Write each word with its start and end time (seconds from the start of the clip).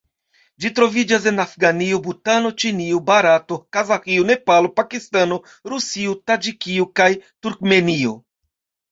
Ĝi 0.63 0.69
troviĝas 0.77 1.25
en 1.31 1.41
Afganio, 1.41 1.97
Butano, 2.05 2.51
Ĉinio, 2.63 3.01
Barato, 3.09 3.57
Kazaĥio, 3.77 4.23
Nepalo, 4.29 4.71
Pakistano, 4.79 5.37
Rusio, 5.73 6.15
Taĝikio 6.31 6.87
kaj 7.01 7.09
Turkmenio. 7.47 8.15